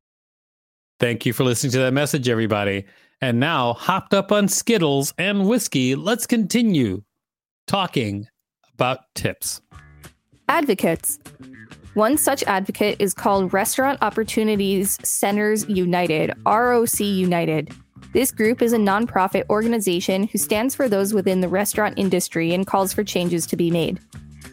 Thank 0.99 1.25
you 1.25 1.31
for 1.31 1.43
listening 1.45 1.71
to 1.71 1.79
that 1.79 1.93
message, 1.93 2.27
everybody. 2.27 2.85
And 3.21 3.39
now, 3.39 3.73
hopped 3.73 4.13
up 4.13 4.31
on 4.31 4.47
Skittles 4.47 5.13
and 5.17 5.47
whiskey, 5.47 5.95
let's 5.95 6.25
continue 6.25 7.03
talking 7.67 8.27
about 8.73 8.99
tips. 9.15 9.61
Advocates. 10.47 11.19
One 11.93 12.17
such 12.17 12.43
advocate 12.43 12.97
is 12.99 13.13
called 13.13 13.53
Restaurant 13.53 13.99
Opportunities 14.01 14.97
Centers 15.03 15.67
United, 15.69 16.33
ROC 16.45 16.99
United. 16.99 17.71
This 18.13 18.31
group 18.31 18.61
is 18.61 18.73
a 18.73 18.77
nonprofit 18.77 19.43
organization 19.49 20.23
who 20.23 20.37
stands 20.37 20.75
for 20.75 20.89
those 20.89 21.13
within 21.13 21.41
the 21.41 21.47
restaurant 21.47 21.97
industry 21.97 22.53
and 22.53 22.65
calls 22.65 22.93
for 22.93 23.03
changes 23.03 23.45
to 23.47 23.55
be 23.55 23.69
made. 23.69 23.99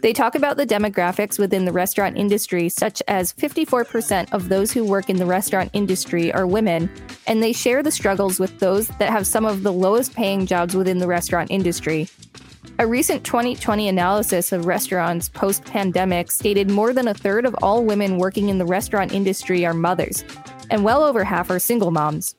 They 0.02 0.12
talk 0.12 0.34
about 0.34 0.56
the 0.56 0.66
demographics 0.66 1.38
within 1.38 1.64
the 1.64 1.72
restaurant 1.72 2.16
industry, 2.16 2.68
such 2.68 3.02
as 3.08 3.32
54% 3.32 4.32
of 4.32 4.48
those 4.48 4.70
who 4.72 4.84
work 4.84 5.08
in 5.08 5.16
the 5.16 5.26
restaurant 5.26 5.70
industry 5.72 6.32
are 6.32 6.46
women, 6.46 6.90
and 7.26 7.42
they 7.42 7.52
share 7.52 7.82
the 7.82 7.90
struggles 7.90 8.38
with 8.38 8.58
those 8.58 8.88
that 8.98 9.10
have 9.10 9.26
some 9.26 9.46
of 9.46 9.62
the 9.62 9.72
lowest 9.72 10.14
paying 10.14 10.46
jobs 10.46 10.76
within 10.76 10.98
the 10.98 11.06
restaurant 11.06 11.50
industry. 11.50 12.08
A 12.78 12.86
recent 12.86 13.24
2020 13.24 13.88
analysis 13.88 14.52
of 14.52 14.66
restaurants 14.66 15.30
post 15.30 15.64
pandemic 15.64 16.30
stated 16.30 16.70
more 16.70 16.92
than 16.92 17.08
a 17.08 17.14
third 17.14 17.46
of 17.46 17.56
all 17.62 17.84
women 17.84 18.18
working 18.18 18.50
in 18.50 18.58
the 18.58 18.66
restaurant 18.66 19.12
industry 19.12 19.64
are 19.64 19.72
mothers, 19.72 20.24
and 20.70 20.84
well 20.84 21.02
over 21.02 21.24
half 21.24 21.48
are 21.48 21.58
single 21.58 21.90
moms. 21.90 22.34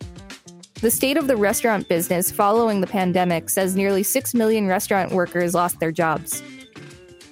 The 0.81 0.91
state 0.91 1.17
of 1.17 1.27
the 1.27 1.35
restaurant 1.35 1.89
business 1.89 2.29
following 2.29 2.81
the 2.81 2.87
pandemic 2.87 3.49
says 3.49 3.75
nearly 3.75 4.03
6 4.03 4.35
million 4.35 4.67
restaurant 4.67 5.11
workers 5.11 5.55
lost 5.55 5.79
their 5.79 5.91
jobs. 5.91 6.43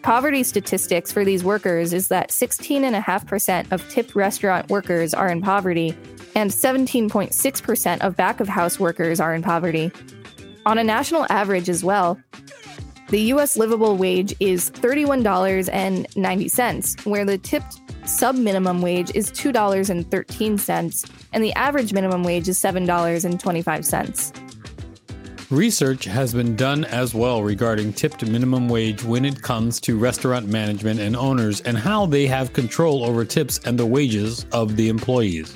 Poverty 0.05 0.43
statistics 0.43 1.11
for 1.11 1.25
these 1.25 1.43
workers 1.43 1.91
is 1.91 2.09
that 2.09 2.29
16.5% 2.29 3.71
of 3.71 3.89
tipped 3.89 4.13
restaurant 4.13 4.69
workers 4.69 5.15
are 5.15 5.29
in 5.29 5.41
poverty, 5.41 5.97
and 6.35 6.51
17.6% 6.51 8.01
of 8.01 8.15
back 8.15 8.39
of 8.39 8.47
house 8.47 8.79
workers 8.79 9.19
are 9.19 9.33
in 9.33 9.41
poverty. 9.41 9.91
On 10.67 10.77
a 10.77 10.83
national 10.83 11.25
average 11.31 11.69
as 11.69 11.83
well, 11.83 12.19
the 13.09 13.21
US 13.33 13.57
livable 13.57 13.97
wage 13.97 14.35
is 14.39 14.69
$31.90, 14.69 17.05
where 17.07 17.25
the 17.25 17.39
tipped 17.39 17.81
sub 18.07 18.35
minimum 18.35 18.83
wage 18.83 19.09
is 19.15 19.31
$2.13, 19.31 21.11
and 21.33 21.43
the 21.43 21.53
average 21.53 21.93
minimum 21.93 22.21
wage 22.21 22.47
is 22.47 22.59
$7.25. 22.59 24.44
Research 25.51 26.05
has 26.05 26.33
been 26.33 26.55
done 26.55 26.85
as 26.85 27.13
well 27.13 27.43
regarding 27.43 27.93
tipped 27.93 28.25
minimum 28.25 28.67
wage 28.67 29.03
when 29.03 29.23
it 29.23 29.43
comes 29.43 29.79
to 29.81 29.95
restaurant 29.95 30.47
management 30.47 30.99
and 30.99 31.15
owners 31.15 31.61
and 31.61 31.77
how 31.77 32.07
they 32.07 32.25
have 32.25 32.51
control 32.51 33.05
over 33.05 33.23
tips 33.23 33.59
and 33.63 33.77
the 33.77 33.85
wages 33.85 34.47
of 34.51 34.75
the 34.75 34.89
employees. 34.89 35.55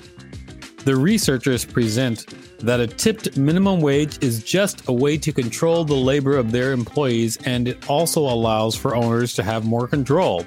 The 0.85 0.95
researchers 0.95 1.65
present 1.65 2.27
that 2.59 2.79
a 2.79 2.85
tipped 2.85 3.35
minimum 3.35 3.81
wage 3.81 4.23
is 4.23 4.43
just 4.43 4.87
a 4.87 4.93
way 4.93 5.17
to 5.17 5.33
control 5.33 5.83
the 5.83 5.95
labor 5.95 6.37
of 6.37 6.51
their 6.51 6.71
employees 6.71 7.37
and 7.45 7.67
it 7.67 7.89
also 7.89 8.21
allows 8.21 8.75
for 8.75 8.95
owners 8.95 9.33
to 9.33 9.43
have 9.43 9.65
more 9.65 9.87
control. 9.87 10.45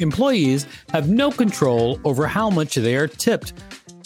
Employees 0.00 0.66
have 0.88 1.08
no 1.08 1.30
control 1.30 2.00
over 2.04 2.26
how 2.26 2.50
much 2.50 2.74
they 2.74 2.96
are 2.96 3.06
tipped, 3.06 3.52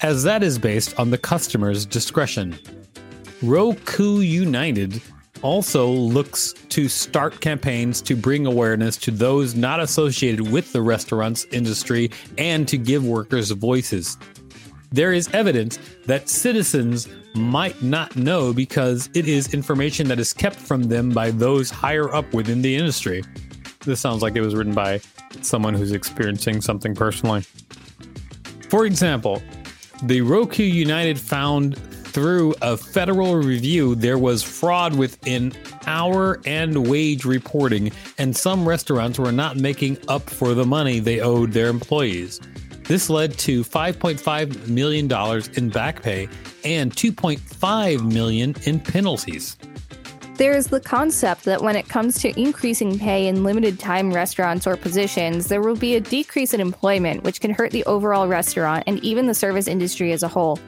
as 0.02 0.23
that 0.25 0.42
is 0.42 0.59
based 0.59 0.99
on 0.99 1.09
the 1.09 1.18
customer's 1.18 1.87
discretion. 1.87 2.59
ROC 3.42 3.99
United 3.99 5.02
also 5.42 5.88
looks 5.88 6.52
to 6.68 6.88
start 6.88 7.40
campaigns 7.40 8.00
to 8.02 8.14
bring 8.14 8.46
awareness 8.46 8.96
to 8.96 9.11
those 9.11 9.56
not 9.56 9.80
associated 9.80 10.52
with 10.52 10.72
the 10.72 10.80
restaurants 10.80 11.44
industry 11.50 12.11
and 12.38 12.68
to 12.68 12.78
give 12.78 13.04
workers 13.04 13.50
voices. 13.50 14.16
There 14.92 15.12
is 15.12 15.28
evidence 15.34 15.80
that 16.06 16.28
citizens 16.28 17.08
might 17.34 17.82
not 17.82 18.14
know 18.14 18.52
because 18.52 19.11
it 19.14 19.26
is 19.26 19.52
information 19.52 20.06
that 20.08 20.20
is 20.20 20.32
kept 20.32 20.56
from 20.56 20.84
them 20.84 21.11
by 21.11 21.32
those 21.32 21.68
higher 21.68 22.14
up 22.14 22.32
within 22.32 22.62
the 22.62 22.76
industry. 22.76 23.25
This 23.80 23.99
sounds 23.99 24.22
like 24.22 24.37
it 24.37 24.42
was 24.42 24.54
written 24.54 24.75
by 24.75 25.00
someone 25.40 25.75
who's 25.75 25.90
experiencing 25.90 26.61
something 26.61 26.94
personally. 26.94 27.40
For 28.68 28.87
example, 28.87 29.42
the 30.04 30.20
ROC 30.20 30.61
United 30.61 31.18
found 31.18 31.76
through 32.12 32.54
a 32.62 32.76
federal 32.76 33.37
review 33.37 33.95
there 33.95 34.19
was 34.19 34.42
fraud 34.42 34.95
within 34.97 35.52
hour 35.87 36.40
and 36.45 36.88
wage 36.88 37.25
reporting, 37.25 37.90
and 38.19 38.37
some 38.37 38.69
restaurants 38.69 39.19
were 39.19 39.33
not 39.33 39.57
making 39.57 39.99
up 40.09 40.28
for 40.28 40.54
the 40.54 40.66
money 40.66 40.99
they 40.99 41.21
owed 41.21 41.52
their 41.52 41.69
employees. 41.69 42.40
This 42.85 43.09
led 43.09 43.38
to 43.38 43.64
$5.5 43.64 44.69
million 44.69 45.11
in 45.57 45.69
back 45.71 46.02
pay 46.02 46.28
and 46.64 46.95
2.5 46.95 48.12
million 48.12 48.54
in 48.64 48.81
penalties. 48.81 49.57
There 50.37 50.57
is 50.57 50.66
the 50.69 50.81
concept 50.81 51.45
that 51.45 51.62
when 51.62 51.76
it 51.76 51.88
comes 51.88 52.19
to 52.21 52.40
increasing 52.40 52.99
pay 52.99 53.28
in 53.28 53.45
limited 53.45 53.78
time 53.78 54.12
restaurants 54.12 54.66
or 54.66 54.76
positions, 54.76 55.47
there 55.47 55.61
will 55.61 55.76
be 55.76 55.95
a 55.95 56.00
decrease 56.00 56.52
in 56.52 56.61
employment, 56.61 57.23
which 57.23 57.40
can 57.40 57.52
hurt 57.52 57.71
the 57.71 57.85
overall 57.85 58.26
restaurant 58.26 58.85
and 58.87 58.99
even 59.04 59.26
the 59.26 59.35
service 59.35 59.69
industry 59.69 60.11
as 60.11 60.23
a 60.23 60.28
whole. 60.28 60.59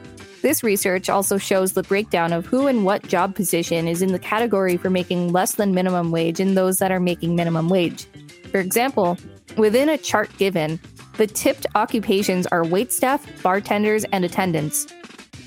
This 0.45 0.63
research 0.63 1.09
also 1.09 1.39
shows 1.39 1.73
the 1.73 1.81
breakdown 1.81 2.31
of 2.31 2.45
who 2.45 2.67
and 2.67 2.85
what 2.85 3.07
job 3.07 3.33
position 3.33 3.87
is 3.87 4.03
in 4.03 4.11
the 4.11 4.19
category 4.19 4.77
for 4.77 4.91
making 4.91 5.31
less 5.31 5.55
than 5.55 5.73
minimum 5.73 6.11
wage 6.11 6.39
and 6.39 6.55
those 6.55 6.77
that 6.77 6.91
are 6.91 6.99
making 6.99 7.35
minimum 7.35 7.67
wage. 7.67 8.05
For 8.51 8.59
example, 8.59 9.17
within 9.57 9.89
a 9.89 9.97
chart 9.97 10.29
given, 10.37 10.79
the 11.17 11.25
tipped 11.25 11.65
occupations 11.73 12.45
are 12.45 12.61
waitstaff, 12.61 13.41
bartenders, 13.41 14.03
and 14.11 14.23
attendants. 14.23 14.85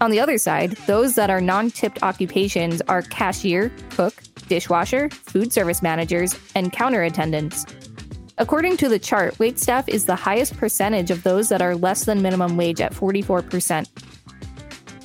On 0.01 0.11
the 0.11 0.19
other 0.19 0.37
side, 0.37 0.73
those 0.89 1.15
that 1.15 1.31
are 1.31 1.41
non 1.41 1.71
tipped 1.71 2.03
occupations 2.03 2.83
are 2.89 3.03
cashier, 3.03 3.71
cook, 3.91 4.15
dishwasher, 4.49 5.11
food 5.11 5.53
service 5.53 5.81
managers, 5.81 6.37
and 6.57 6.73
counter 6.73 7.05
attendants. 7.05 7.65
According 8.39 8.77
to 8.79 8.89
the 8.89 8.99
chart, 8.99 9.35
waitstaff 9.39 9.89
is 9.89 10.07
the 10.07 10.17
highest 10.17 10.57
percentage 10.57 11.13
of 11.13 11.23
those 11.23 11.51
that 11.51 11.63
are 11.63 11.77
less 11.77 12.05
than 12.05 12.21
minimum 12.21 12.57
wage 12.57 12.81
at 12.81 12.93
44%. 12.93 13.87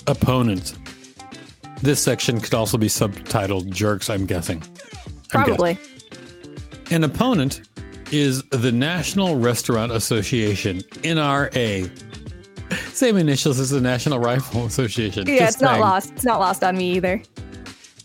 Opponent. 0.07 0.75
This 1.81 2.01
section 2.01 2.39
could 2.39 2.53
also 2.53 2.77
be 2.77 2.87
subtitled 2.87 3.69
Jerks, 3.69 4.09
I'm 4.09 4.25
guessing. 4.25 4.63
I'm 5.33 5.43
Probably. 5.43 5.73
guessing. 5.75 5.89
An 6.91 7.03
opponent 7.03 7.61
is 8.11 8.43
the 8.49 8.71
National 8.71 9.35
Restaurant 9.37 9.91
Association, 9.91 10.79
NRA. 11.01 11.89
Same 12.93 13.17
initials 13.17 13.59
as 13.59 13.71
the 13.71 13.81
National 13.81 14.19
Rifle 14.19 14.65
Association. 14.65 15.27
Yeah, 15.27 15.39
Just 15.39 15.55
it's 15.55 15.61
not 15.61 15.79
lost. 15.79 16.11
It's 16.11 16.25
not 16.25 16.39
lost 16.39 16.63
on 16.63 16.77
me 16.77 16.93
either. 16.93 17.21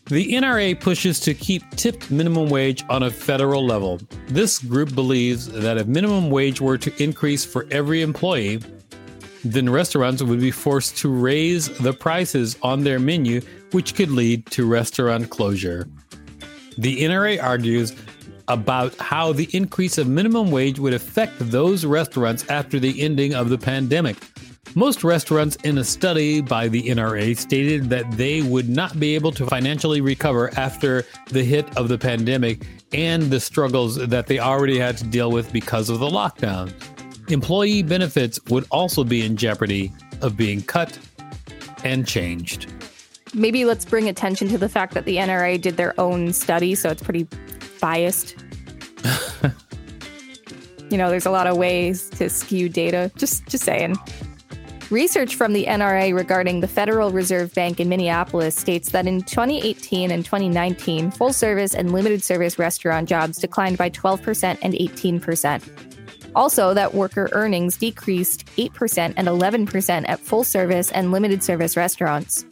The 0.06 0.32
NRA 0.32 0.80
pushes 0.80 1.20
to 1.20 1.34
keep 1.34 1.68
tipped 1.72 2.10
minimum 2.10 2.48
wage 2.48 2.82
on 2.88 3.02
a 3.02 3.10
federal 3.10 3.64
level. 3.66 4.00
This 4.28 4.58
group 4.58 4.94
believes 4.94 5.48
that 5.48 5.76
if 5.76 5.86
minimum 5.86 6.30
wage 6.30 6.62
were 6.62 6.78
to 6.78 7.02
increase 7.02 7.44
for 7.44 7.66
every 7.70 8.00
employee, 8.00 8.62
then 9.44 9.68
restaurants 9.70 10.22
would 10.22 10.40
be 10.40 10.50
forced 10.50 10.96
to 10.98 11.08
raise 11.08 11.68
the 11.78 11.92
prices 11.92 12.56
on 12.62 12.84
their 12.84 12.98
menu, 12.98 13.40
which 13.72 13.94
could 13.94 14.10
lead 14.10 14.46
to 14.46 14.66
restaurant 14.66 15.30
closure. 15.30 15.88
The 16.76 17.02
NRA 17.02 17.42
argues 17.42 17.94
about 18.48 18.94
how 18.96 19.32
the 19.32 19.48
increase 19.52 19.98
of 19.98 20.08
minimum 20.08 20.50
wage 20.50 20.78
would 20.78 20.94
affect 20.94 21.34
those 21.38 21.84
restaurants 21.84 22.48
after 22.48 22.78
the 22.78 23.00
ending 23.02 23.34
of 23.34 23.50
the 23.50 23.58
pandemic. 23.58 24.16
Most 24.74 25.02
restaurants 25.02 25.56
in 25.64 25.78
a 25.78 25.84
study 25.84 26.40
by 26.40 26.68
the 26.68 26.82
NRA 26.82 27.36
stated 27.36 27.90
that 27.90 28.10
they 28.12 28.42
would 28.42 28.68
not 28.68 29.00
be 29.00 29.14
able 29.14 29.32
to 29.32 29.46
financially 29.46 30.00
recover 30.00 30.50
after 30.56 31.04
the 31.30 31.42
hit 31.42 31.76
of 31.76 31.88
the 31.88 31.98
pandemic 31.98 32.66
and 32.92 33.24
the 33.24 33.40
struggles 33.40 33.96
that 33.96 34.26
they 34.26 34.38
already 34.38 34.78
had 34.78 34.96
to 34.98 35.04
deal 35.04 35.30
with 35.30 35.52
because 35.52 35.88
of 35.88 36.00
the 36.00 36.08
lockdown. 36.08 36.72
Employee 37.28 37.82
benefits 37.82 38.40
would 38.46 38.64
also 38.70 39.04
be 39.04 39.24
in 39.24 39.36
jeopardy 39.36 39.92
of 40.22 40.36
being 40.36 40.62
cut 40.62 40.98
and 41.84 42.06
changed. 42.06 42.72
Maybe 43.34 43.66
let's 43.66 43.84
bring 43.84 44.08
attention 44.08 44.48
to 44.48 44.56
the 44.56 44.68
fact 44.68 44.94
that 44.94 45.04
the 45.04 45.16
NRA 45.16 45.60
did 45.60 45.76
their 45.76 45.98
own 46.00 46.32
study, 46.32 46.74
so 46.74 46.88
it's 46.88 47.02
pretty 47.02 47.26
biased. 47.80 48.34
you 50.90 50.96
know, 50.96 51.10
there's 51.10 51.26
a 51.26 51.30
lot 51.30 51.46
of 51.46 51.58
ways 51.58 52.08
to 52.10 52.30
skew 52.30 52.70
data. 52.70 53.10
Just 53.16 53.46
just 53.46 53.64
saying. 53.64 53.96
Research 54.90 55.34
from 55.34 55.52
the 55.52 55.66
NRA 55.66 56.14
regarding 56.14 56.60
the 56.60 56.68
Federal 56.68 57.10
Reserve 57.10 57.52
Bank 57.52 57.78
in 57.78 57.90
Minneapolis 57.90 58.56
states 58.56 58.90
that 58.92 59.06
in 59.06 59.20
2018 59.20 60.10
and 60.10 60.24
2019, 60.24 61.10
full 61.10 61.34
service 61.34 61.74
and 61.74 61.92
limited 61.92 62.24
service 62.24 62.58
restaurant 62.58 63.06
jobs 63.06 63.36
declined 63.36 63.76
by 63.76 63.90
12% 63.90 64.56
and 64.62 64.72
18%. 64.72 65.97
Also, 66.38 66.72
that 66.72 66.94
worker 66.94 67.28
earnings 67.32 67.76
decreased 67.76 68.46
8% 68.56 69.12
and 69.16 69.26
11% 69.26 70.08
at 70.08 70.20
full 70.20 70.44
service 70.44 70.92
and 70.92 71.10
limited 71.10 71.42
service 71.42 71.76
restaurants. 71.76 72.46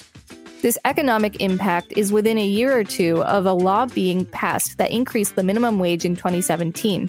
This 0.61 0.77
economic 0.85 1.41
impact 1.41 1.93
is 1.97 2.11
within 2.11 2.37
a 2.37 2.45
year 2.45 2.77
or 2.77 2.83
two 2.83 3.23
of 3.23 3.47
a 3.47 3.53
law 3.53 3.87
being 3.87 4.25
passed 4.27 4.79
that 4.79 4.91
increased 4.91 5.37
the 5.37 5.45
minimum 5.45 5.79
wage 5.79 6.05
in 6.05 6.17
2017. 6.17 7.09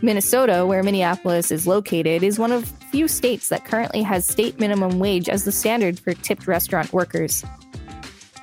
Minnesota, 0.00 0.64
where 0.64 0.82
Minneapolis 0.82 1.50
is 1.50 1.66
located, 1.66 2.22
is 2.22 2.38
one 2.38 2.50
of 2.50 2.64
few 2.90 3.06
states 3.06 3.50
that 3.50 3.66
currently 3.66 4.00
has 4.00 4.26
state 4.26 4.58
minimum 4.58 5.00
wage 5.00 5.28
as 5.28 5.44
the 5.44 5.52
standard 5.52 6.00
for 6.00 6.14
tipped 6.14 6.46
restaurant 6.46 6.94
workers. 6.94 7.44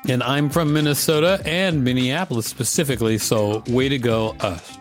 And 0.07 0.21
I'm 0.21 0.51
from 0.51 0.73
Minnesota 0.73 1.41
and 1.43 1.83
Minneapolis 1.83 2.45
specifically, 2.45 3.17
so 3.17 3.63
way 3.67 3.89
to 3.89 3.97
go, 3.97 4.35
us. 4.41 4.77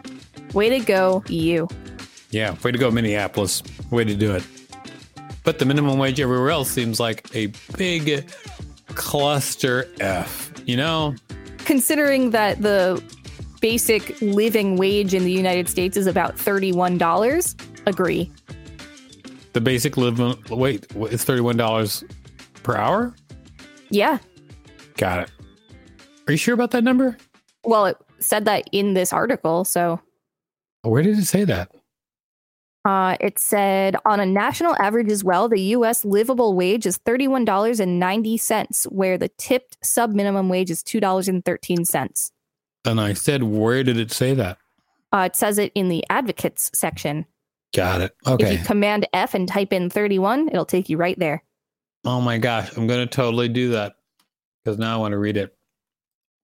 Way 0.52 0.68
to 0.68 0.80
go, 0.80 1.24
you. 1.28 1.68
Yeah, 2.36 2.54
way 2.62 2.70
to 2.70 2.76
go, 2.76 2.90
Minneapolis. 2.90 3.62
Way 3.90 4.04
to 4.04 4.14
do 4.14 4.34
it. 4.34 4.44
But 5.42 5.58
the 5.58 5.64
minimum 5.64 5.98
wage 5.98 6.20
everywhere 6.20 6.50
else 6.50 6.70
seems 6.70 7.00
like 7.00 7.34
a 7.34 7.46
big 7.78 8.30
cluster 8.88 9.88
F. 10.00 10.52
You 10.66 10.76
know? 10.76 11.14
Considering 11.56 12.32
that 12.32 12.60
the 12.60 13.02
basic 13.62 14.20
living 14.20 14.76
wage 14.76 15.14
in 15.14 15.24
the 15.24 15.32
United 15.32 15.70
States 15.70 15.96
is 15.96 16.06
about 16.06 16.36
$31, 16.36 17.86
agree. 17.86 18.30
The 19.54 19.62
basic 19.62 19.96
living 19.96 20.36
wait, 20.50 20.84
it's 20.94 21.24
$31 21.24 22.04
per 22.62 22.76
hour? 22.76 23.14
Yeah. 23.88 24.18
Got 24.98 25.20
it. 25.20 25.30
Are 26.28 26.32
you 26.32 26.36
sure 26.36 26.52
about 26.52 26.72
that 26.72 26.84
number? 26.84 27.16
Well, 27.64 27.86
it 27.86 27.96
said 28.18 28.44
that 28.44 28.68
in 28.72 28.92
this 28.92 29.10
article, 29.10 29.64
so 29.64 30.02
Where 30.82 31.02
did 31.02 31.18
it 31.18 31.24
say 31.24 31.44
that? 31.44 31.70
Uh, 32.86 33.16
it 33.20 33.36
said 33.36 33.96
on 34.04 34.20
a 34.20 34.26
national 34.26 34.76
average 34.76 35.10
as 35.10 35.24
well, 35.24 35.48
the 35.48 35.60
U.S. 35.60 36.04
livable 36.04 36.54
wage 36.54 36.86
is 36.86 36.98
$31.90, 36.98 38.86
where 38.92 39.18
the 39.18 39.28
tipped 39.38 39.76
sub 39.82 40.14
minimum 40.14 40.48
wage 40.48 40.70
is 40.70 40.84
$2.13. 40.84 42.30
And 42.84 43.00
I 43.00 43.12
said, 43.14 43.42
where 43.42 43.82
did 43.82 43.98
it 43.98 44.12
say 44.12 44.34
that? 44.34 44.58
Uh, 45.12 45.24
it 45.26 45.34
says 45.34 45.58
it 45.58 45.72
in 45.74 45.88
the 45.88 46.04
advocates 46.10 46.70
section. 46.74 47.26
Got 47.74 48.02
it. 48.02 48.14
Okay. 48.24 48.54
If 48.54 48.60
you 48.60 48.64
command 48.64 49.08
F 49.12 49.34
and 49.34 49.48
type 49.48 49.72
in 49.72 49.90
31, 49.90 50.48
it'll 50.48 50.64
take 50.64 50.88
you 50.88 50.96
right 50.96 51.18
there. 51.18 51.42
Oh 52.04 52.20
my 52.20 52.38
gosh, 52.38 52.76
I'm 52.76 52.86
going 52.86 53.06
to 53.06 53.12
totally 53.12 53.48
do 53.48 53.70
that 53.70 53.96
because 54.62 54.78
now 54.78 54.94
I 54.94 54.98
want 54.98 55.10
to 55.10 55.18
read 55.18 55.36
it. 55.36 55.56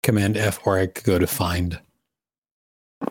Command 0.02 0.36
F, 0.36 0.58
or 0.66 0.76
I 0.76 0.88
could 0.88 1.04
go 1.04 1.20
to 1.20 1.26
find. 1.28 1.80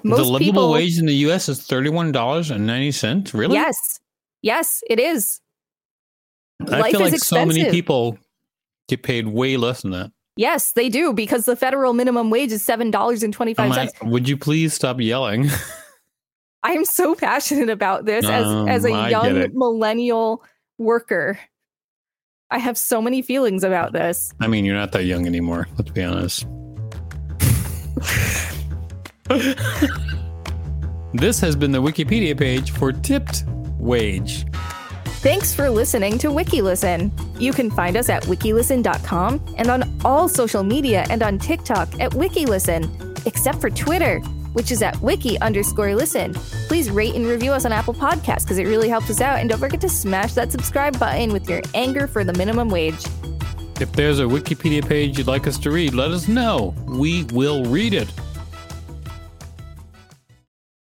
Most 0.03 0.17
the 0.17 0.23
livable 0.23 0.39
people, 0.39 0.71
wage 0.71 0.97
in 0.97 1.05
the 1.05 1.15
U.S. 1.15 1.49
is 1.49 1.61
thirty-one 1.61 2.11
dollars 2.11 2.51
and 2.51 2.65
ninety 2.65 2.91
cents. 2.91 3.33
Really? 3.33 3.55
Yes. 3.55 3.99
Yes, 4.41 4.83
it 4.89 4.99
is. 4.99 5.39
I 6.69 6.79
Life 6.79 6.91
feel 6.91 7.01
is 7.05 7.11
like 7.13 7.21
so 7.21 7.45
many 7.45 7.69
people 7.69 8.17
get 8.87 9.03
paid 9.03 9.27
way 9.27 9.57
less 9.57 9.81
than 9.81 9.91
that. 9.91 10.11
Yes, 10.35 10.73
they 10.73 10.89
do 10.89 11.13
because 11.13 11.45
the 11.45 11.55
federal 11.55 11.93
minimum 11.93 12.29
wage 12.29 12.51
is 12.51 12.65
$7.25. 12.65 13.59
I- 13.59 13.89
would 14.07 14.27
you 14.29 14.37
please 14.37 14.73
stop 14.73 14.99
yelling? 14.99 15.49
I 16.63 16.71
am 16.73 16.85
so 16.85 17.15
passionate 17.15 17.69
about 17.69 18.05
this 18.05 18.25
as 18.25 18.45
as 18.67 18.85
a 18.85 18.89
Um, 18.89 18.95
I 18.95 19.09
young 19.09 19.49
millennial 19.53 20.43
worker. 20.77 21.39
I 22.49 22.57
have 22.59 22.77
so 22.77 23.01
many 23.01 23.21
feelings 23.21 23.63
about 23.63 23.93
this. 23.93 24.33
I 24.39 24.47
mean, 24.47 24.65
you're 24.65 24.75
not 24.75 24.91
that 24.91 25.05
young 25.05 25.25
anymore. 25.25 25.67
Let's 25.77 25.91
be 25.91 26.03
honest. 26.03 26.45
this 31.13 31.39
has 31.39 31.55
been 31.55 31.71
the 31.71 31.81
Wikipedia 31.81 32.37
page 32.37 32.71
for 32.71 32.91
tipped 32.91 33.45
wage. 33.77 34.45
Thanks 35.21 35.53
for 35.53 35.69
listening 35.69 36.17
to 36.17 36.29
WikiListen. 36.29 37.39
You 37.39 37.53
can 37.53 37.69
find 37.69 37.95
us 37.95 38.09
at 38.09 38.23
wikilisten.com 38.23 39.55
and 39.57 39.69
on 39.69 39.99
all 40.03 40.27
social 40.27 40.63
media 40.63 41.05
and 41.09 41.21
on 41.21 41.37
TikTok 41.37 41.99
at 41.99 42.11
WikiListen, 42.11 43.27
except 43.27 43.61
for 43.61 43.69
Twitter, 43.69 44.19
which 44.53 44.71
is 44.71 44.81
at 44.81 44.99
wiki 45.01 45.39
underscore 45.39 45.95
listen. 45.95 46.33
Please 46.67 46.89
rate 46.89 47.13
and 47.13 47.27
review 47.27 47.51
us 47.51 47.65
on 47.65 47.71
Apple 47.71 47.93
Podcasts 47.93 48.41
because 48.41 48.57
it 48.57 48.65
really 48.65 48.89
helps 48.89 49.09
us 49.11 49.21
out. 49.21 49.39
And 49.39 49.49
don't 49.49 49.59
forget 49.59 49.79
to 49.81 49.89
smash 49.89 50.33
that 50.33 50.51
subscribe 50.51 50.97
button 50.99 51.31
with 51.31 51.47
your 51.47 51.61
anger 51.75 52.07
for 52.07 52.23
the 52.23 52.33
minimum 52.33 52.69
wage. 52.69 53.05
If 53.79 53.91
there's 53.93 54.19
a 54.19 54.23
Wikipedia 54.23 54.87
page 54.87 55.17
you'd 55.17 55.27
like 55.27 55.47
us 55.47 55.57
to 55.59 55.71
read, 55.71 55.93
let 55.93 56.11
us 56.11 56.27
know. 56.27 56.75
We 56.85 57.23
will 57.25 57.63
read 57.65 57.93
it. 57.93 58.11